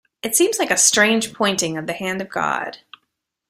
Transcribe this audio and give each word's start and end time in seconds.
It 0.23 0.35
seems 0.35 0.57
like 0.57 0.71
a 0.71 0.77
strange 0.77 1.31
pointing 1.31 1.77
of 1.77 1.85
the 1.85 1.93
hand 1.93 2.21
of 2.23 2.29
God. 2.31 2.79